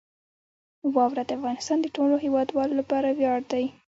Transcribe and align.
واوره 0.95 1.23
د 1.25 1.31
افغانستان 1.37 1.77
د 1.81 1.87
ټولو 1.95 2.15
هیوادوالو 2.25 2.73
لپاره 2.81 3.07
ویاړ 3.17 3.39
دی. 3.51 3.65